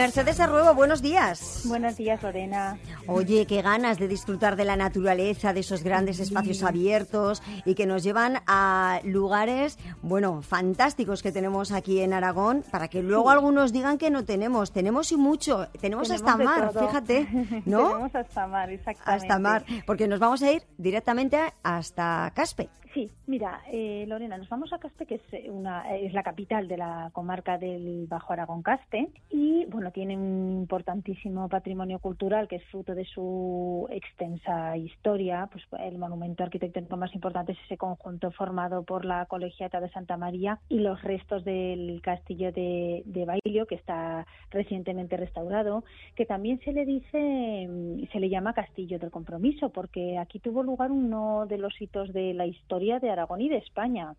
Mercedes 0.00 0.40
Arruebo, 0.40 0.72
buenos 0.72 1.02
días. 1.02 1.60
Buenos 1.66 1.98
días, 1.98 2.22
Lorena. 2.22 2.78
Oye, 3.06 3.44
qué 3.44 3.60
ganas 3.60 3.98
de 3.98 4.08
disfrutar 4.08 4.56
de 4.56 4.64
la 4.64 4.74
naturaleza, 4.74 5.52
de 5.52 5.60
esos 5.60 5.82
grandes 5.82 6.20
espacios 6.20 6.62
abiertos 6.62 7.42
y 7.66 7.74
que 7.74 7.84
nos 7.84 8.02
llevan 8.02 8.38
a 8.46 9.02
lugares, 9.04 9.78
bueno, 10.00 10.40
fantásticos 10.40 11.22
que 11.22 11.32
tenemos 11.32 11.70
aquí 11.70 12.00
en 12.00 12.14
Aragón, 12.14 12.64
para 12.70 12.88
que 12.88 13.02
luego 13.02 13.28
algunos 13.28 13.74
digan 13.74 13.98
que 13.98 14.10
no 14.10 14.24
tenemos. 14.24 14.72
Tenemos 14.72 15.12
y 15.12 15.18
mucho. 15.18 15.68
Tenemos, 15.78 16.10
hasta 16.10 16.34
mar, 16.38 16.72
fíjate, 16.72 17.28
¿no? 17.66 17.88
tenemos 17.88 18.14
hasta 18.14 18.46
mar, 18.46 18.70
exactamente. 18.70 19.26
Hasta 19.26 19.38
mar, 19.38 19.66
porque 19.84 20.08
nos 20.08 20.18
vamos 20.18 20.42
a 20.42 20.50
ir 20.50 20.62
directamente 20.78 21.38
hasta 21.62 22.32
Caspe. 22.34 22.70
Sí, 22.92 23.08
mira, 23.28 23.62
eh, 23.70 24.04
Lorena, 24.08 24.36
nos 24.36 24.48
vamos 24.48 24.72
a 24.72 24.78
Caspe, 24.78 25.06
que 25.06 25.14
es, 25.14 25.48
una, 25.48 25.96
es 25.96 26.12
la 26.12 26.24
capital 26.24 26.66
de 26.66 26.76
la 26.76 27.10
comarca 27.12 27.56
del 27.56 28.06
Bajo 28.08 28.32
Aragón 28.32 28.62
Caspe, 28.62 29.10
y 29.30 29.64
bueno, 29.66 29.92
tiene 29.92 30.16
un 30.16 30.58
importantísimo 30.62 31.48
patrimonio 31.48 32.00
cultural 32.00 32.48
que 32.48 32.56
es 32.56 32.64
fruto 32.64 32.96
de 32.96 33.04
su 33.04 33.86
extensa 33.90 34.76
historia. 34.76 35.48
Pues 35.52 35.64
el 35.80 35.98
monumento 35.98 36.42
arquitectónico 36.42 36.96
más 36.96 37.14
importante 37.14 37.52
es 37.52 37.58
ese 37.66 37.76
conjunto 37.76 38.32
formado 38.32 38.82
por 38.82 39.04
la 39.04 39.26
Colegiata 39.26 39.80
de 39.80 39.90
Santa 39.90 40.16
María 40.16 40.58
y 40.68 40.80
los 40.80 41.00
restos 41.02 41.44
del 41.44 42.00
castillo 42.02 42.50
de, 42.50 43.04
de 43.04 43.24
Bailio, 43.24 43.66
que 43.66 43.76
está 43.76 44.26
recientemente 44.50 45.16
restaurado, 45.16 45.84
que 46.16 46.26
también 46.26 46.58
se 46.64 46.72
le 46.72 46.84
dice, 46.84 47.68
se 48.10 48.18
le 48.18 48.28
llama 48.28 48.52
Castillo 48.52 48.98
del 48.98 49.12
Compromiso, 49.12 49.68
porque 49.68 50.18
aquí 50.18 50.40
tuvo 50.40 50.64
lugar 50.64 50.90
uno 50.90 51.46
de 51.46 51.58
los 51.58 51.80
hitos 51.80 52.12
de 52.12 52.34
la 52.34 52.46
historia 52.46 52.79
de 52.80 53.10
Aragón 53.10 53.40
y 53.42 53.48
de 53.48 53.58
España 53.58 54.14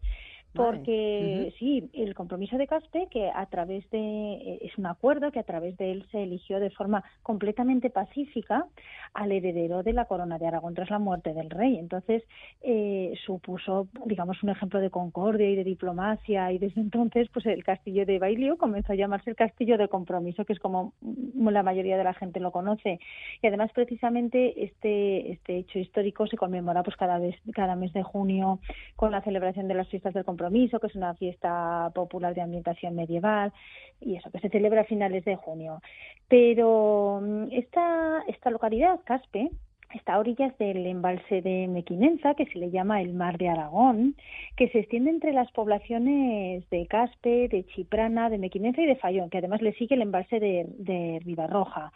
porque 0.53 1.53
sí, 1.57 1.89
el 1.93 2.13
compromiso 2.13 2.57
de 2.57 2.67
Caspe, 2.67 3.07
que 3.09 3.29
a 3.33 3.45
través 3.45 3.89
de, 3.89 3.99
eh, 3.99 4.59
es 4.61 4.77
un 4.77 4.85
acuerdo 4.85 5.31
que 5.31 5.39
a 5.39 5.43
través 5.43 5.77
de 5.77 5.91
él 5.91 6.05
se 6.11 6.23
eligió 6.23 6.59
de 6.59 6.69
forma 6.71 7.03
completamente 7.23 7.89
pacífica 7.89 8.65
al 9.13 9.31
heredero 9.31 9.81
de 9.81 9.93
la 9.93 10.05
corona 10.05 10.37
de 10.37 10.47
Aragón 10.47 10.73
tras 10.73 10.89
la 10.89 10.99
muerte 10.99 11.33
del 11.33 11.49
rey. 11.49 11.77
Entonces, 11.77 12.23
eh, 12.61 13.13
supuso, 13.25 13.87
digamos, 14.05 14.43
un 14.43 14.49
ejemplo 14.49 14.81
de 14.81 14.89
concordia 14.89 15.49
y 15.49 15.55
de 15.55 15.63
diplomacia 15.63 16.51
y 16.51 16.57
desde 16.57 16.81
entonces, 16.91 17.29
pues 17.33 17.45
el 17.45 17.63
castillo 17.63 18.05
de 18.05 18.19
Bailio 18.19 18.57
comenzó 18.57 18.91
a 18.91 18.95
llamarse 18.95 19.29
el 19.29 19.37
castillo 19.37 19.77
de 19.77 19.87
compromiso, 19.87 20.43
que 20.43 20.53
es 20.53 20.59
como 20.59 20.93
la 21.39 21.63
mayoría 21.63 21.97
de 21.97 22.03
la 22.03 22.13
gente 22.13 22.41
lo 22.41 22.51
conoce. 22.51 22.99
Y 23.41 23.47
además, 23.47 23.71
precisamente, 23.73 24.65
este, 24.65 25.31
este 25.31 25.59
hecho 25.59 25.79
histórico 25.79 26.27
se 26.27 26.35
conmemora 26.35 26.83
pues 26.83 26.97
cada, 26.97 27.19
vez, 27.19 27.35
cada 27.53 27.77
mes 27.77 27.93
de 27.93 28.03
junio 28.03 28.59
con 28.97 29.11
la 29.11 29.21
celebración 29.21 29.69
de 29.69 29.75
las 29.75 29.87
fiestas 29.87 30.13
del 30.13 30.25
compromiso 30.25 30.40
Compromiso, 30.41 30.79
que 30.79 30.87
es 30.87 30.95
una 30.95 31.13
fiesta 31.13 31.91
popular 31.93 32.33
de 32.33 32.41
ambientación 32.41 32.95
medieval, 32.95 33.53
y 33.99 34.15
eso, 34.15 34.31
que 34.31 34.39
se 34.39 34.49
celebra 34.49 34.81
a 34.81 34.85
finales 34.85 35.23
de 35.23 35.35
junio. 35.35 35.81
Pero 36.27 37.19
mm, 37.21 37.49
esta, 37.51 38.23
esta 38.27 38.49
localidad, 38.49 39.01
Caspe, 39.03 39.51
está 39.97 40.15
a 40.15 40.19
orillas 40.19 40.57
del 40.57 40.85
embalse 40.85 41.41
de 41.41 41.67
Mequinenza, 41.67 42.33
que 42.35 42.45
se 42.45 42.59
le 42.59 42.71
llama 42.71 43.01
el 43.01 43.13
Mar 43.13 43.37
de 43.37 43.49
Aragón, 43.49 44.15
que 44.55 44.69
se 44.69 44.79
extiende 44.79 45.09
entre 45.09 45.33
las 45.33 45.51
poblaciones 45.51 46.69
de 46.69 46.87
Caspe, 46.87 47.47
de 47.47 47.65
Chiprana, 47.67 48.29
de 48.29 48.37
Mequinenza 48.37 48.81
y 48.81 48.85
de 48.85 48.95
Fallón, 48.95 49.29
que 49.29 49.39
además 49.39 49.61
le 49.61 49.73
sigue 49.73 49.95
el 49.95 50.01
embalse 50.01 50.39
de, 50.39 50.65
de 50.77 51.19
Ribarroja. 51.23 51.91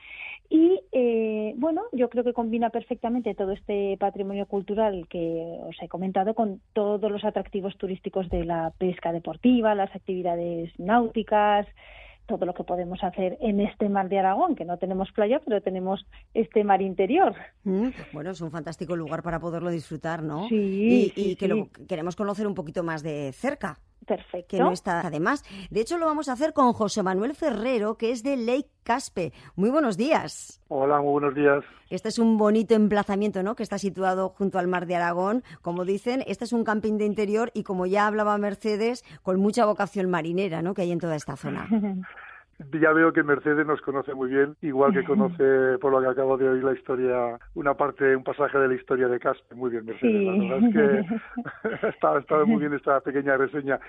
Y 0.49 0.79
eh, 0.91 1.53
bueno, 1.57 1.83
yo 1.91 2.09
creo 2.09 2.23
que 2.23 2.33
combina 2.33 2.69
perfectamente 2.69 3.33
todo 3.33 3.51
este 3.51 3.97
patrimonio 3.97 4.45
cultural 4.45 5.07
que 5.09 5.59
os 5.67 5.75
he 5.81 5.87
comentado 5.87 6.35
con 6.35 6.61
todos 6.73 7.11
los 7.11 7.23
atractivos 7.23 7.77
turísticos 7.77 8.29
de 8.29 8.45
la 8.45 8.71
pesca 8.77 9.11
deportiva, 9.11 9.73
las 9.73 9.93
actividades 9.95 10.71
náuticas, 10.79 11.65
todo 12.25 12.45
lo 12.45 12.53
que 12.53 12.63
podemos 12.63 13.03
hacer 13.03 13.37
en 13.41 13.59
este 13.59 13.89
mar 13.89 14.09
de 14.09 14.19
Aragón, 14.19 14.55
que 14.55 14.65
no 14.65 14.77
tenemos 14.77 15.11
playa, 15.11 15.41
pero 15.45 15.61
tenemos 15.61 16.05
este 16.33 16.63
mar 16.63 16.81
interior. 16.81 17.35
Mm, 17.63 17.89
bueno, 18.13 18.31
es 18.31 18.41
un 18.41 18.51
fantástico 18.51 18.95
lugar 18.95 19.21
para 19.23 19.39
poderlo 19.39 19.69
disfrutar, 19.69 20.23
¿no? 20.23 20.47
Sí. 20.49 21.13
Y, 21.15 21.35
que 21.35 21.47
lo 21.47 21.69
queremos 21.87 22.15
conocer 22.15 22.47
un 22.47 22.55
poquito 22.55 22.83
más 22.83 23.03
de 23.03 23.31
cerca. 23.33 23.79
Perfecto. 24.05 24.47
Que 24.49 24.59
no 24.59 24.71
está, 24.71 25.01
además. 25.01 25.43
De 25.69 25.81
hecho, 25.81 25.97
lo 25.97 26.05
vamos 26.05 26.29
a 26.29 26.33
hacer 26.33 26.53
con 26.53 26.73
José 26.73 27.03
Manuel 27.03 27.35
Ferrero, 27.35 27.97
que 27.97 28.11
es 28.11 28.23
de 28.23 28.37
Lake 28.37 28.69
Caspe. 28.83 29.33
Muy 29.55 29.69
buenos 29.69 29.97
días. 29.97 30.61
Hola, 30.67 31.01
muy 31.01 31.13
buenos 31.13 31.35
días. 31.35 31.63
Este 31.89 32.09
es 32.09 32.19
un 32.19 32.37
bonito 32.37 32.75
emplazamiento, 32.75 33.43
¿no? 33.43 33.55
Que 33.55 33.63
está 33.63 33.77
situado 33.77 34.29
junto 34.29 34.59
al 34.59 34.67
mar 34.67 34.85
de 34.85 34.95
Aragón. 34.95 35.43
Como 35.61 35.85
dicen, 35.85 36.23
este 36.27 36.45
es 36.45 36.53
un 36.53 36.63
camping 36.63 36.97
de 36.97 37.05
interior 37.05 37.51
y 37.53 37.63
como 37.63 37.85
ya 37.85 38.07
hablaba 38.07 38.37
Mercedes, 38.37 39.03
con 39.21 39.39
mucha 39.39 39.65
vocación 39.65 40.09
marinera, 40.09 40.61
¿no? 40.61 40.73
Que 40.73 40.83
hay 40.83 40.91
en 40.91 40.99
toda 40.99 41.15
esta 41.15 41.35
zona. 41.35 41.67
ya 42.81 42.93
veo 42.93 43.11
que 43.11 43.23
Mercedes 43.23 43.65
nos 43.65 43.81
conoce 43.81 44.13
muy 44.13 44.29
bien, 44.29 44.55
igual 44.61 44.93
que 44.93 45.03
conoce, 45.05 45.77
por 45.79 45.91
lo 45.91 46.01
que 46.01 46.07
acabo 46.07 46.37
de 46.37 46.49
oír, 46.49 46.63
la 46.63 46.73
historia, 46.73 47.37
una 47.53 47.73
parte, 47.73 48.15
un 48.15 48.23
pasaje 48.23 48.57
de 48.57 48.67
la 48.67 48.75
historia 48.75 49.07
de 49.07 49.19
Caspe. 49.19 49.55
Muy 49.55 49.71
bien, 49.71 49.85
Mercedes. 49.85 50.23
La 50.23 50.31
verdad 50.31 50.67
es 50.67 50.73
que 50.73 51.85
ha 52.07 52.19
estado 52.19 52.45
muy 52.45 52.59
bien 52.59 52.73
esta 52.73 52.99
pequeña 53.01 53.37
reseña. 53.37 53.79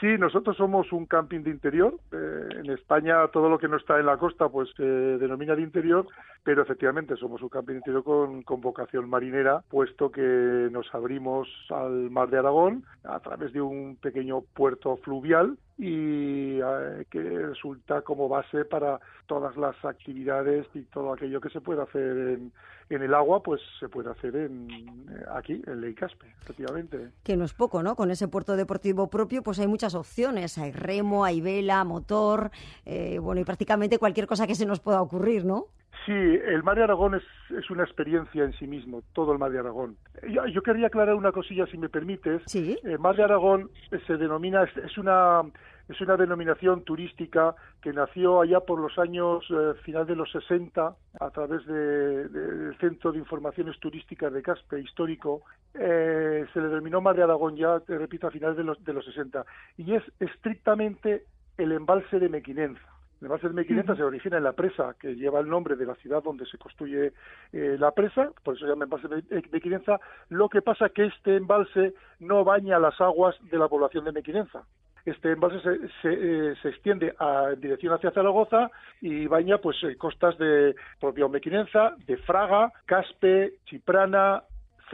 Sí, 0.00 0.18
nosotros 0.18 0.56
somos 0.56 0.92
un 0.92 1.06
camping 1.06 1.40
de 1.40 1.50
interior. 1.50 1.94
Eh, 2.12 2.48
en 2.62 2.70
España 2.70 3.28
todo 3.28 3.48
lo 3.48 3.58
que 3.58 3.68
no 3.68 3.76
está 3.76 3.98
en 4.00 4.06
la 4.06 4.16
costa 4.16 4.48
pues 4.48 4.68
se 4.76 4.82
denomina 4.82 5.54
de 5.54 5.62
interior, 5.62 6.06
pero 6.42 6.62
efectivamente 6.62 7.16
somos 7.16 7.42
un 7.42 7.48
camping 7.48 7.74
de 7.74 7.78
interior 7.78 8.02
con, 8.02 8.42
con, 8.42 8.60
vocación 8.60 9.08
marinera, 9.08 9.62
puesto 9.70 10.10
que 10.10 10.68
nos 10.72 10.92
abrimos 10.94 11.48
al 11.70 12.10
mar 12.10 12.28
de 12.28 12.38
Aragón 12.38 12.84
a 13.04 13.20
través 13.20 13.52
de 13.52 13.60
un 13.60 13.96
pequeño 13.96 14.40
puerto 14.54 14.96
fluvial 14.98 15.56
y 15.76 16.60
eh, 16.60 17.04
que 17.10 17.20
resulta 17.20 18.02
como 18.02 18.28
base 18.28 18.64
para 18.64 19.00
todas 19.26 19.56
las 19.56 19.74
actividades 19.84 20.66
y 20.74 20.82
todo 20.82 21.12
aquello 21.12 21.40
que 21.40 21.50
se 21.50 21.60
puede 21.60 21.82
hacer 21.82 22.38
en, 22.38 22.52
el 22.88 23.12
agua, 23.12 23.42
pues 23.42 23.60
se 23.80 23.88
puede 23.88 24.10
hacer 24.10 24.36
en, 24.36 24.70
eh, 24.70 25.24
aquí, 25.34 25.60
en 25.66 25.80
Ley 25.80 25.94
Caspe, 25.94 26.26
efectivamente. 26.42 27.10
Que 27.24 27.36
no 27.36 27.44
es 27.44 27.54
poco, 27.54 27.82
¿no? 27.82 27.96
Con 27.96 28.10
ese 28.10 28.28
puerto 28.28 28.56
deportivo 28.56 29.08
propio, 29.08 29.42
pues 29.42 29.58
hay 29.58 29.66
muchas 29.66 29.94
opciones. 29.94 30.58
Hay 30.58 30.70
remo, 30.70 31.24
hay 31.24 31.40
vela, 31.40 31.82
motor, 31.82 32.50
eh, 32.84 33.18
bueno, 33.18 33.40
y 33.40 33.44
prácticamente 33.44 33.98
cualquier 33.98 34.26
cosa 34.26 34.46
que 34.46 34.54
se 34.54 34.66
nos 34.66 34.80
pueda 34.80 35.02
ocurrir, 35.02 35.44
¿no? 35.44 35.66
Sí, 36.04 36.12
el 36.12 36.62
Mar 36.62 36.76
de 36.76 36.84
Aragón 36.84 37.14
es, 37.14 37.22
es, 37.56 37.70
una 37.70 37.84
experiencia 37.84 38.44
en 38.44 38.52
sí 38.54 38.66
mismo, 38.66 39.02
todo 39.14 39.32
el 39.32 39.38
Mar 39.38 39.50
de 39.50 39.58
Aragón. 39.58 39.96
Yo, 40.28 40.46
yo 40.46 40.62
quería 40.62 40.88
aclarar 40.88 41.14
una 41.14 41.32
cosilla, 41.32 41.66
si 41.66 41.78
me 41.78 41.88
permites. 41.88 42.42
Sí. 42.46 42.78
El 42.82 42.98
Mar 42.98 43.16
de 43.16 43.24
Aragón 43.24 43.70
se 44.06 44.16
denomina, 44.16 44.64
es, 44.64 44.98
una 44.98 45.42
es 45.88 46.00
una 46.00 46.16
denominación 46.16 46.82
turística 46.82 47.54
que 47.80 47.92
nació 47.92 48.40
allá 48.40 48.60
por 48.60 48.80
los 48.80 48.98
años 48.98 49.44
eh, 49.50 49.74
final 49.82 50.06
de 50.06 50.16
los 50.16 50.30
60 50.32 50.94
a 51.20 51.30
través 51.30 51.64
del 51.66 52.32
de, 52.32 52.76
Centro 52.80 53.12
de 53.12 53.18
Informaciones 53.18 53.78
Turísticas 53.80 54.32
de 54.32 54.42
Caspe 54.42 54.80
histórico. 54.80 55.42
Eh, 55.74 56.44
se 56.52 56.60
le 56.60 56.68
denominó 56.68 57.00
Mar 57.00 57.16
de 57.16 57.22
Aragón 57.22 57.56
ya, 57.56 57.80
te 57.80 57.96
repito, 57.96 58.26
a 58.26 58.30
finales 58.30 58.56
de 58.56 58.64
los, 58.64 58.82
de 58.84 58.92
los 58.92 59.04
60 59.04 59.44
y 59.78 59.94
es 59.94 60.02
estrictamente 60.20 61.24
el 61.56 61.72
embalse 61.72 62.18
de 62.18 62.28
Mequinenza. 62.28 62.93
El 63.24 63.28
embalse 63.28 63.48
de 63.48 63.54
Mequinenza 63.54 63.96
se 63.96 64.02
origina 64.02 64.36
en 64.36 64.44
la 64.44 64.52
presa 64.52 64.96
que 65.00 65.16
lleva 65.16 65.40
el 65.40 65.48
nombre 65.48 65.76
de 65.76 65.86
la 65.86 65.94
ciudad 65.94 66.22
donde 66.22 66.44
se 66.44 66.58
construye 66.58 67.14
eh, 67.54 67.76
la 67.78 67.90
presa, 67.92 68.30
por 68.42 68.54
eso 68.54 68.66
se 68.66 68.70
llama 68.70 68.84
embalse 68.84 69.08
de 69.08 69.42
Mequinenza. 69.50 69.98
Lo 70.28 70.50
que 70.50 70.60
pasa 70.60 70.90
que 70.90 71.06
este 71.06 71.36
embalse 71.36 71.94
no 72.20 72.44
baña 72.44 72.78
las 72.78 73.00
aguas 73.00 73.34
de 73.50 73.56
la 73.56 73.66
población 73.66 74.04
de 74.04 74.12
Mequinenza. 74.12 74.64
Este 75.06 75.32
embalse 75.32 75.58
se, 75.60 75.88
se, 76.02 76.12
eh, 76.12 76.54
se 76.60 76.68
extiende 76.68 77.14
a, 77.18 77.52
en 77.54 77.60
dirección 77.62 77.94
hacia 77.94 78.10
Zaragoza 78.10 78.70
y 79.00 79.26
baña 79.26 79.56
pues 79.56 79.82
eh, 79.84 79.96
costas 79.96 80.36
de 80.36 80.74
propio 81.00 81.30
Mequinenza, 81.30 81.96
de 82.06 82.18
Fraga, 82.18 82.74
Caspe, 82.84 83.54
Chiprana, 83.64 84.42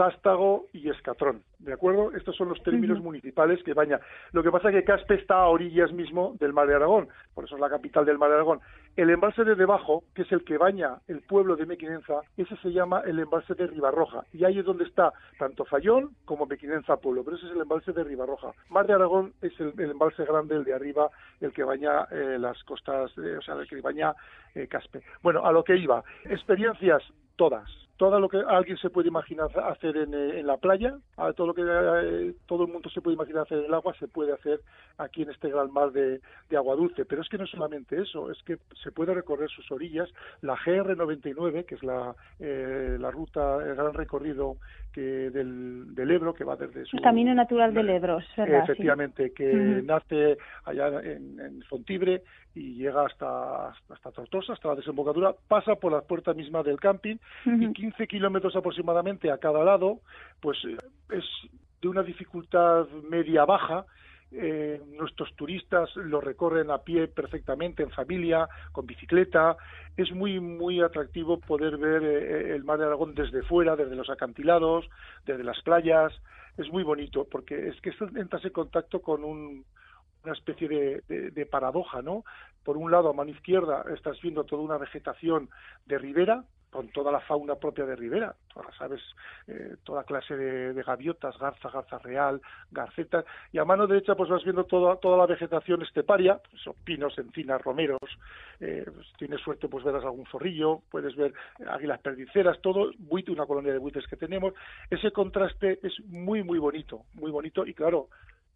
Zástago 0.00 0.64
y 0.73 0.88
Escatrón. 0.88 1.43
¿De 1.58 1.75
acuerdo? 1.75 2.12
Estos 2.17 2.35
son 2.35 2.49
los 2.49 2.62
términos 2.62 2.97
uh 2.97 3.02
-huh. 3.02 3.05
municipales 3.05 3.62
que 3.62 3.75
baña. 3.75 4.00
Lo 4.32 4.43
que 4.43 4.50
pasa 4.50 4.70
es 4.70 4.76
que 4.76 4.85
Caspe 4.85 5.17
está 5.17 5.43
a 5.43 5.49
orillas 5.49 5.93
mismo 5.93 6.35
del 6.41 6.55
Mar 6.55 6.67
de 6.67 6.75
Aragón, 6.75 7.08
por 7.35 7.44
eso 7.44 7.56
es 7.56 7.61
la 7.61 7.69
capital 7.69 8.06
del 8.06 8.17
Mar 8.17 8.31
de 8.31 8.37
Aragón. 8.37 8.61
El 8.97 9.11
embalse 9.11 9.44
de 9.44 9.55
debajo, 9.55 10.05
que 10.14 10.23
es 10.23 10.32
el 10.32 10.43
que 10.43 10.56
baña 10.56 11.00
el 11.06 11.20
pueblo 11.20 11.55
de 11.55 11.67
Mequinenza, 11.67 12.23
ese 12.38 12.56
se 12.62 12.73
llama 12.73 13.02
el 13.05 13.19
embalse 13.19 13.55
de 13.55 13.67
Ribarroja. 13.67 14.25
Y 14.32 14.44
ahí 14.44 14.58
es 14.58 14.64
donde 14.64 14.85
está 14.85 15.12
tanto 15.38 15.67
Fallón 15.67 16.17
como 16.25 16.46
Mequinenza 16.46 16.96
Pueblo, 16.96 17.23
pero 17.23 17.37
ese 17.37 17.46
es 17.49 17.53
el 17.53 17.61
embalse 17.61 17.93
de 17.93 18.03
Ribarroja. 18.03 18.53
Mar 18.70 18.87
de 18.87 18.94
Aragón 18.94 19.35
es 19.43 19.53
el, 19.61 19.75
el 19.79 19.91
embalse 19.91 20.25
grande, 20.25 20.56
el 20.56 20.64
de 20.64 20.73
arriba, 20.73 21.11
el 21.43 21.53
que 21.53 21.62
baña 21.62 22.06
eh, 22.11 22.38
las 22.38 22.64
costas, 22.64 23.12
eh, 23.19 23.37
o 23.37 23.43
sea, 23.43 23.55
el 23.56 23.69
que 23.69 23.82
baña 23.82 24.14
eh, 24.55 24.67
Caspe. 24.67 25.03
Bueno, 25.23 25.44
a 25.44 25.53
lo 25.53 25.62
que 25.62 25.76
iba. 25.76 26.03
Experiencias 26.25 27.03
todas 27.37 27.69
todo 28.00 28.19
lo 28.19 28.31
que 28.31 28.38
alguien 28.49 28.79
se 28.79 28.88
puede 28.88 29.08
imaginar 29.08 29.49
hacer 29.69 29.94
en, 29.94 30.14
eh, 30.14 30.43
la 30.43 30.56
playa, 30.56 30.94
todo 31.37 31.49
lo 31.49 31.52
que 31.52 31.61
eh, 31.62 32.32
todo 32.47 32.64
el 32.64 32.73
mundo 32.73 32.88
se 32.88 33.02
puede 33.02 33.14
imaginar 33.14 33.43
hacer 33.43 33.58
en 33.58 33.67
el 33.67 33.75
agua, 33.75 33.93
se 34.00 34.08
puede 34.08 34.32
hacer 34.32 34.61
aquí 34.97 35.20
en 35.20 35.29
este 35.29 35.50
gran 35.50 35.70
mar 35.70 35.93
de, 35.93 36.19
agua 36.56 36.76
dulce. 36.76 37.05
Pero 37.05 37.20
es 37.20 37.29
que 37.29 37.37
no 37.37 37.47
solamente 37.47 38.00
eso, 38.00 38.31
es 38.31 38.43
que 38.44 38.56
se 38.82 38.91
puede 38.91 39.12
recorrer 39.12 39.50
sus 39.50 39.70
orillas. 39.70 40.08
La 40.41 40.56
GR99, 40.56 41.67
que 41.67 41.75
es 41.75 41.82
la, 41.82 42.14
eh, 42.38 42.97
la 42.99 43.11
ruta, 43.11 43.58
el 43.67 43.75
gran 43.75 43.93
recorrido 43.93 44.56
que 44.94 45.29
del, 45.29 45.94
del, 45.94 46.11
Ebro, 46.11 46.32
que 46.32 46.44
va 46.44 46.56
desde 46.56 46.87
su... 46.87 46.96
El 46.96 47.03
Camino 47.03 47.35
Natural 47.35 47.75
del 47.75 47.91
Ebro, 47.91 48.20
¿verdad? 48.35 48.64
Efectivamente, 48.64 49.32
que 49.35 49.53
nace 49.85 50.38
allá 50.64 50.88
en, 51.03 51.38
en, 51.38 51.62
Fontibre 51.69 52.23
y 52.55 52.75
llega 52.75 53.05
hasta, 53.05 53.69
hasta 53.69 54.11
Tortosa, 54.11 54.55
hasta 54.55 54.69
la 54.69 54.75
desembocadura, 54.75 55.35
pasa 55.46 55.76
por 55.76 55.93
la 55.93 56.00
puerta 56.00 56.35
misma 56.35 56.62
del 56.62 56.81
camping 56.81 57.17
y 57.44 57.90
15 57.91 58.07
kilómetros 58.07 58.55
aproximadamente 58.55 59.31
a 59.31 59.39
cada 59.39 59.65
lado, 59.65 60.01
pues 60.41 60.59
es 61.11 61.25
de 61.83 61.89
una 61.89 62.03
dificultad 62.03 62.87
media-baja, 63.09 63.85
eh, 64.33 64.81
nuestros 64.87 65.35
turistas 65.35 65.91
lo 65.97 66.21
recorren 66.21 66.71
a 66.71 66.79
pie 66.79 67.09
perfectamente, 67.09 67.83
en 67.83 67.91
familia, 67.91 68.49
con 68.71 68.87
bicicleta. 68.87 69.57
Es 69.97 70.13
muy, 70.13 70.39
muy 70.39 70.81
atractivo 70.81 71.41
poder 71.41 71.79
ver 71.79 72.05
eh, 72.05 72.55
el 72.55 72.63
mar 72.63 72.79
de 72.79 72.85
Aragón 72.85 73.15
desde 73.15 73.43
fuera, 73.43 73.75
desde 73.75 73.97
los 73.97 74.09
acantilados, 74.09 74.89
desde 75.27 75.43
las 75.43 75.61
playas. 75.63 76.13
Es 76.57 76.71
muy 76.71 76.85
bonito 76.85 77.27
porque 77.29 77.69
es 77.69 77.81
que 77.81 77.93
entras 78.15 78.45
en 78.45 78.53
contacto 78.53 79.03
con 79.03 79.25
un, 79.25 79.65
una 80.23 80.33
especie 80.33 80.69
de, 80.69 81.31
de, 81.33 81.47
paradoja, 81.47 82.01
¿no? 82.03 82.25
Por 82.63 82.77
un 82.77 82.91
lado, 82.91 83.09
a 83.09 83.13
mano 83.13 83.31
izquierda, 83.31 83.85
estás 83.93 84.21
viendo 84.21 84.45
toda 84.45 84.63
una 84.63 84.79
vegetación 84.79 85.49
de 85.87 85.99
ribera, 85.99 86.45
con 86.70 86.88
toda 86.88 87.11
la 87.11 87.20
fauna 87.20 87.56
propia 87.56 87.84
de 87.84 87.96
Ribera, 87.96 88.34
todas 88.52 88.75
sabes, 88.76 89.00
eh, 89.46 89.76
toda 89.84 90.05
clase 90.05 90.37
de, 90.37 90.82
gaviotas, 90.82 91.37
garza, 91.38 91.69
garza 91.70 91.99
real, 91.99 92.40
garcetas, 92.70 93.25
y 93.52 93.58
a 93.58 93.64
mano 93.64 93.87
derecha 93.87 94.14
pues 94.14 94.31
vas 94.31 94.44
viendo 94.44 94.64
toda, 94.64 94.96
toda 94.96 95.19
la 95.19 95.26
vegetación 95.26 95.82
esteparia, 95.82 96.40
pues, 96.50 96.76
pinos, 96.84 97.19
encinas, 97.19 97.61
romeros, 97.62 97.99
eh, 98.61 98.84
pues, 98.87 99.06
tienes 99.19 99.40
suerte 99.40 99.69
pues 99.69 99.84
verás 99.84 100.05
algún 100.05 100.26
zorrillo, 100.26 100.82
puedes 100.90 101.17
ver 101.17 101.32
águilas 101.69 102.00
perdiceras, 102.00 102.61
todo, 102.61 102.93
buite, 102.99 103.32
una 103.32 103.46
colonia 103.46 103.72
de 103.72 103.78
buitres 103.78 104.06
que 104.06 104.17
tenemos, 104.17 104.55
ese 104.90 105.11
contraste 105.11 105.81
es 105.82 105.94
muy, 106.06 106.43
muy 106.43 106.58
bonito, 106.58 107.02
muy 107.14 107.31
bonito, 107.31 107.67
y 107.67 107.75
claro, 107.75 108.08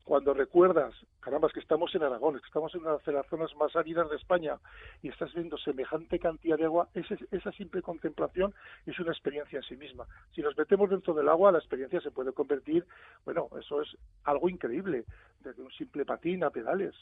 cuando 0.04 0.34
recuerdas, 0.34 0.94
caramba, 1.20 1.48
que 1.48 1.60
estamos 1.60 1.94
en 1.94 2.02
Aragón, 2.02 2.38
que 2.38 2.46
estamos 2.46 2.74
en 2.74 2.82
una 2.82 2.98
de 2.98 3.12
las 3.12 3.26
zonas 3.26 3.54
más 3.56 3.74
áridas 3.74 4.08
de 4.10 4.16
España 4.16 4.58
y 5.02 5.08
estás 5.08 5.32
viendo 5.32 5.56
semejante 5.56 6.18
cantidad 6.18 6.58
de 6.58 6.66
agua, 6.66 6.88
esa 6.94 7.52
simple 7.52 7.80
contemplación 7.80 8.54
es 8.84 8.98
una 8.98 9.12
experiencia 9.12 9.56
en 9.56 9.62
sí 9.62 9.76
misma. 9.76 10.06
Si 10.34 10.42
nos 10.42 10.56
metemos 10.56 10.90
dentro 10.90 11.14
del 11.14 11.28
agua, 11.28 11.52
la 11.52 11.58
experiencia 11.58 12.02
se 12.02 12.10
puede 12.10 12.32
convertir, 12.32 12.86
bueno, 13.24 13.48
eso 13.58 13.80
es 13.80 13.96
algo 14.24 14.48
increíble, 14.50 15.04
desde 15.40 15.62
un 15.62 15.70
simple 15.72 16.04
patín 16.04 16.44
a 16.44 16.50
pedales 16.50 16.94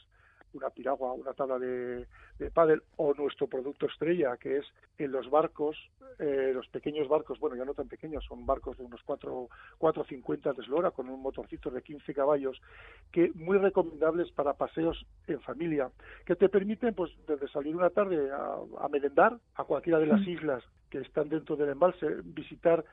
una 0.55 0.71
piragua, 0.71 1.13
una 1.13 1.33
tabla 1.33 1.59
de, 1.59 2.07
de 2.39 2.51
pádel 2.51 2.83
o 2.97 3.15
nuestro 3.15 3.47
producto 3.47 3.87
estrella 3.87 4.37
que 4.37 4.59
es 4.59 4.67
en 4.99 5.13
los 5.13 5.31
barcos, 5.31 5.77
eh, 6.19 6.53
los 6.55 6.69
pequeños 6.69 7.09
barcos, 7.09 7.39
bueno 7.39 7.57
ya 7.57 7.65
no 7.65 7.75
tan 7.75 7.89
pequeños, 7.89 8.25
son 8.25 8.47
barcos 8.47 8.77
de 8.77 8.85
unos 8.85 9.01
4, 9.05 9.49
450 9.79 10.53
de 10.53 10.63
eslora 10.63 10.91
con 10.91 11.09
un 11.09 11.21
motorcito 11.21 11.71
de 11.71 11.83
15 11.83 12.15
caballos 12.15 12.61
que 13.11 13.33
muy 13.35 13.59
recomendables 13.59 14.31
para 14.33 14.55
paseos 14.55 15.07
en 15.27 15.41
familia 15.41 15.91
que 16.27 16.37
te 16.37 16.49
permiten 16.49 16.95
pues 16.95 17.11
desde 17.27 17.49
salir 17.49 17.75
una 17.75 17.91
tarde 17.91 18.31
a, 18.31 18.57
a 18.85 18.89
merendar 18.89 19.39
a 19.55 19.65
cualquiera 19.65 19.99
de 19.99 20.07
las 20.07 20.21
mm. 20.21 20.29
islas 20.29 20.65
que 20.91 20.99
están 20.99 21.29
dentro 21.29 21.57
del 21.57 21.71
embalse, 21.71 22.07
visitar 22.23 22.85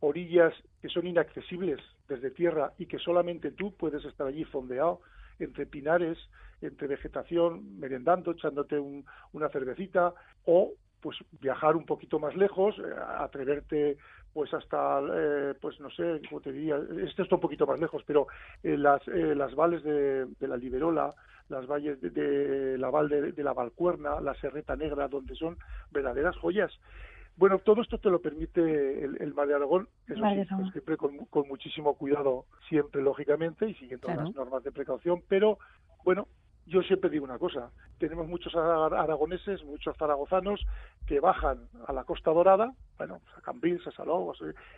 orillas 0.00 0.52
que 0.82 0.88
son 0.88 1.06
inaccesibles 1.06 1.80
desde 2.08 2.30
tierra 2.30 2.72
y 2.78 2.86
que 2.86 2.98
solamente 2.98 3.50
tú 3.50 3.72
puedes 3.74 4.04
estar 4.04 4.26
allí 4.26 4.44
fondeado 4.44 5.00
entre 5.38 5.66
pinares, 5.66 6.18
entre 6.60 6.88
vegetación, 6.88 7.78
merendando, 7.78 8.32
echándote 8.32 8.78
una 8.78 9.48
cervecita 9.50 10.14
o 10.44 10.72
pues 11.00 11.18
viajar 11.40 11.76
un 11.76 11.86
poquito 11.86 12.18
más 12.18 12.34
lejos, 12.36 12.76
eh, 12.78 12.82
atreverte 13.18 13.96
pues 14.32 14.52
hasta, 14.52 15.00
eh, 15.14 15.54
pues 15.60 15.80
no 15.80 15.88
sé, 15.90 16.20
cómo 16.28 16.40
te 16.40 16.52
diría, 16.52 16.78
este 17.02 17.22
está 17.22 17.36
un 17.36 17.40
poquito 17.40 17.66
más 17.66 17.80
lejos, 17.80 18.02
pero 18.06 18.26
eh, 18.62 18.76
las, 18.76 19.06
las 19.06 19.54
vales 19.54 19.82
de, 19.82 20.26
la 20.40 20.56
Liberola, 20.56 21.14
las 21.48 21.66
valles 21.66 22.00
de, 22.00 22.76
la 22.76 22.90
val 22.90 23.08
de, 23.08 23.42
la 23.42 23.54
Valcuerna, 23.54 24.20
la 24.20 24.34
Serreta 24.34 24.76
Negra, 24.76 25.08
donde 25.08 25.34
son 25.36 25.56
verdaderas 25.90 26.36
joyas. 26.36 26.70
Bueno, 27.36 27.58
todo 27.58 27.82
esto 27.82 27.98
te 27.98 28.08
lo 28.08 28.20
permite 28.20 29.04
el, 29.04 29.34
Mar 29.34 29.46
de 29.46 29.54
Aragón, 29.54 29.88
eso 30.06 30.22
sí, 30.30 30.54
pues 30.56 30.72
siempre 30.72 30.96
con, 30.96 31.46
muchísimo 31.48 31.94
cuidado, 31.94 32.46
siempre 32.68 33.02
lógicamente, 33.02 33.68
y 33.68 33.74
siguiendo 33.74 34.08
las 34.08 34.34
normas 34.34 34.64
de 34.64 34.72
precaución, 34.72 35.22
pero 35.28 35.58
bueno, 36.02 36.28
yo 36.66 36.82
siempre 36.82 37.10
digo 37.10 37.24
una 37.24 37.38
cosa, 37.38 37.70
tenemos 37.98 38.26
muchos 38.26 38.54
aragoneses, 38.54 39.64
muchos 39.64 39.96
zaragozanos 39.96 40.66
que 41.06 41.20
bajan 41.20 41.58
a 41.86 41.92
la 41.92 42.04
Costa 42.04 42.32
Dorada, 42.32 42.72
bueno, 42.98 43.20
a 43.36 43.40
Cambrils, 43.40 43.86
a 43.86 43.92
Salou, 43.92 44.32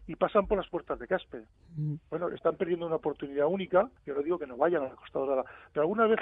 y 0.06 0.16
pasan 0.16 0.46
por 0.46 0.58
las 0.58 0.68
puertas 0.68 0.98
de 0.98 1.06
Caspe. 1.06 1.42
Mm. 1.76 1.94
Bueno, 2.10 2.28
están 2.28 2.56
perdiendo 2.56 2.86
una 2.86 2.96
oportunidad 2.96 3.46
única, 3.46 3.88
yo 4.04 4.14
no 4.14 4.22
digo 4.22 4.38
que 4.38 4.46
no 4.46 4.56
vayan 4.56 4.82
a 4.82 4.88
la 4.88 4.96
Costa 4.96 5.18
Dorada, 5.18 5.44
pero 5.72 5.82
alguna 5.82 6.06
vez 6.06 6.18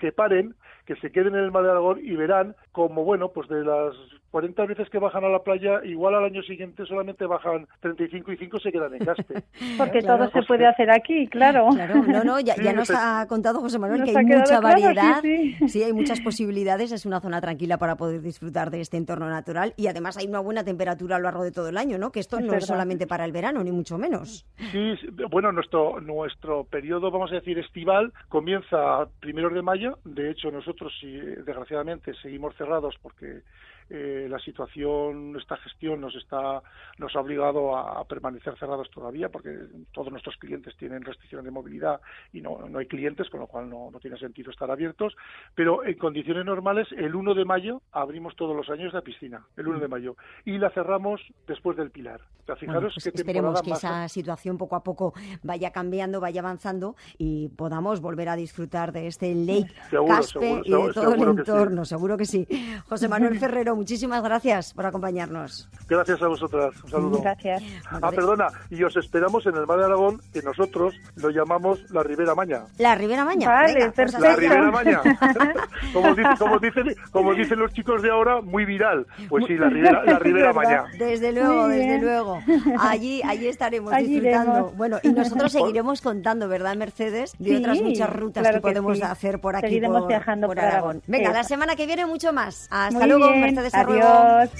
que, 0.00 0.12
paren, 0.12 0.54
que 0.86 0.96
se 0.96 1.10
queden 1.10 1.34
en 1.34 1.44
el 1.44 1.50
Mar 1.50 1.64
de 1.64 1.70
Aragón 1.70 1.98
y 2.02 2.14
verán 2.14 2.54
como, 2.72 3.04
bueno, 3.04 3.30
pues 3.30 3.48
de 3.48 3.64
las 3.64 3.94
40 4.30 4.66
veces 4.66 4.88
que 4.90 4.98
bajan 4.98 5.24
a 5.24 5.28
la 5.28 5.42
playa, 5.42 5.80
igual 5.84 6.14
al 6.14 6.24
año 6.24 6.42
siguiente 6.42 6.86
solamente 6.86 7.26
bajan 7.26 7.66
35 7.80 8.32
y 8.32 8.36
5 8.36 8.60
se 8.60 8.70
quedan 8.70 8.94
en 8.94 9.04
Caspe. 9.04 9.42
Porque 9.78 10.02
todo 10.02 10.30
se 10.30 10.42
puede 10.42 10.66
hacer 10.66 10.90
aquí, 10.90 11.26
claro. 11.26 11.68
Claro, 11.74 11.94
no, 12.06 12.24
no, 12.24 12.40
ya, 12.40 12.54
nos 12.72 12.90
ha 12.90 13.26
contado 13.26 13.60
José 13.60 13.78
Manuel 13.78 14.04
que 14.04 14.16
hay 14.16 14.24
mucha 14.24 14.59
variedad, 14.60 15.22
sí, 15.22 15.82
hay 15.82 15.92
muchas 15.92 16.20
posibilidades, 16.20 16.92
es 16.92 17.06
una 17.06 17.20
zona 17.20 17.40
tranquila 17.40 17.78
para 17.78 17.96
poder 17.96 18.20
disfrutar 18.20 18.70
de 18.70 18.80
este 18.80 18.96
entorno 18.96 19.28
natural 19.28 19.74
y 19.76 19.86
además 19.86 20.16
hay 20.16 20.26
una 20.26 20.40
buena 20.40 20.64
temperatura 20.64 21.16
a 21.16 21.18
lo 21.18 21.24
largo 21.24 21.44
de 21.44 21.52
todo 21.52 21.68
el 21.68 21.76
año, 21.76 21.98
¿no? 21.98 22.12
Que 22.12 22.20
esto 22.20 22.40
no 22.40 22.54
es 22.54 22.66
solamente 22.66 23.06
para 23.06 23.24
el 23.24 23.32
verano, 23.32 23.62
ni 23.62 23.72
mucho 23.72 23.98
menos. 23.98 24.46
Sí, 24.70 24.94
bueno, 25.30 25.52
nuestro, 25.52 26.00
nuestro 26.00 26.64
periodo, 26.64 27.10
vamos 27.10 27.32
a 27.32 27.36
decir, 27.36 27.58
estival 27.58 28.12
comienza 28.28 29.06
primeros 29.20 29.52
de 29.54 29.62
mayo, 29.62 29.98
de 30.04 30.30
hecho 30.30 30.50
nosotros, 30.50 30.92
desgraciadamente, 31.02 32.12
seguimos 32.22 32.54
cerrados 32.56 32.94
porque 33.02 33.42
eh, 33.90 34.26
la 34.30 34.38
situación, 34.38 35.36
esta 35.36 35.56
gestión 35.56 36.00
nos 36.00 36.14
está 36.14 36.62
nos 36.98 37.14
ha 37.16 37.20
obligado 37.20 37.76
a, 37.76 38.04
permanecer 38.04 38.56
cerrados 38.58 38.90
todavía 38.90 39.28
porque 39.28 39.56
todos 39.92 40.10
nuestros 40.10 40.36
clientes 40.36 40.76
tienen 40.76 41.02
restricciones 41.02 41.44
de 41.44 41.50
movilidad 41.50 42.00
y 42.32 42.40
no, 42.40 42.68
no 42.68 42.78
hay 42.78 42.86
clientes, 42.86 43.28
con 43.30 43.40
lo 43.40 43.46
cual 43.46 43.68
no, 43.68 43.90
no, 43.90 43.98
tiene 43.98 44.18
sentido 44.18 44.50
estar 44.50 44.70
abiertos. 44.70 45.16
Pero 45.54 45.84
en 45.84 45.96
condiciones 45.98 46.44
normales, 46.44 46.88
el 46.96 47.14
1 47.14 47.34
de 47.34 47.44
mayo 47.44 47.82
abrimos 47.92 48.36
todos 48.36 48.54
los 48.54 48.68
años 48.70 48.92
la 48.92 49.02
piscina, 49.02 49.46
el 49.56 49.68
1 49.68 49.80
de 49.80 49.88
mm. 49.88 49.90
mayo, 49.90 50.16
y 50.44 50.58
la 50.58 50.70
cerramos 50.70 51.20
después 51.46 51.76
del 51.76 51.90
Pilar. 51.90 52.20
fijaros 52.58 52.94
pues 52.94 53.06
esperemos 53.06 53.62
que 53.62 53.72
esa 53.72 54.08
situación 54.08 54.58
poco 54.58 54.76
a 54.76 54.82
poco 54.82 55.14
vaya 55.42 55.70
cambiando, 55.72 56.20
vaya 56.20 56.40
avanzando 56.40 56.96
y 57.18 57.48
podamos 57.48 58.00
volver 58.00 58.28
a 58.28 58.36
disfrutar 58.36 58.92
de 58.92 59.06
este 59.06 59.34
Lake 59.34 59.72
Caspe 60.06 60.62
y 60.64 60.70
de 60.70 60.92
todo 60.92 61.14
el 61.14 61.22
entorno, 61.22 61.84
seguro 61.84 62.16
que 62.16 62.24
sí. 62.24 62.46
José 62.88 63.08
Manuel 63.08 63.38
Ferrero, 63.40 63.74
muchísimas 63.80 64.22
gracias 64.22 64.74
por 64.74 64.84
acompañarnos. 64.84 65.66
Gracias 65.88 66.20
a 66.20 66.28
vosotras. 66.28 66.74
Un 66.84 66.90
saludo. 66.90 67.22
Gracias. 67.22 67.62
Ah, 67.90 68.10
perdona, 68.10 68.48
y 68.68 68.82
os 68.84 68.94
esperamos 68.94 69.46
en 69.46 69.56
el 69.56 69.66
Mar 69.66 69.78
de 69.78 69.86
Aragón, 69.86 70.20
que 70.34 70.42
nosotros 70.42 70.94
lo 71.16 71.30
llamamos 71.30 71.90
la 71.90 72.02
Ribera 72.02 72.34
Maña. 72.34 72.64
La 72.76 72.94
Ribera 72.94 73.24
Maña. 73.24 73.48
Vale, 73.48 73.90
perfecto. 73.90 74.22
La 74.22 74.36
Ribera 74.36 74.70
Maña. 74.70 75.00
como, 75.94 76.58
dicen, 76.58 76.94
como 77.10 77.32
dicen 77.32 77.58
los 77.58 77.72
chicos 77.72 78.02
de 78.02 78.10
ahora, 78.10 78.42
muy 78.42 78.66
viral. 78.66 79.06
Pues 79.30 79.46
sí, 79.46 79.56
la 79.56 79.70
Ribera, 79.70 80.04
la 80.04 80.18
Ribera 80.20 80.52
Maña. 80.52 80.84
Desde 80.98 81.32
luego, 81.32 81.68
desde 81.68 82.00
luego. 82.00 82.38
Allí, 82.80 83.22
allí 83.24 83.48
estaremos 83.48 83.96
disfrutando. 83.96 84.72
Bueno, 84.76 84.98
y 85.02 85.08
nosotros 85.08 85.52
seguiremos 85.52 86.02
contando, 86.02 86.48
¿verdad, 86.48 86.76
Mercedes? 86.76 87.32
De 87.38 87.56
otras 87.56 87.80
muchas 87.80 88.10
rutas 88.10 88.46
que, 88.46 88.60
podemos 88.60 89.02
hacer 89.02 89.40
por 89.40 89.56
aquí, 89.56 89.68
Seguiremos 89.68 90.06
viajando 90.06 90.48
por, 90.48 90.60
Aragón. 90.60 91.02
Venga, 91.06 91.32
la 91.32 91.44
semana 91.44 91.76
que 91.76 91.86
viene 91.86 92.04
mucho 92.04 92.34
más. 92.34 92.68
Hasta 92.70 93.06
luego, 93.06 93.30
Mercedes 93.30 93.69
Adiós. 93.72 94.50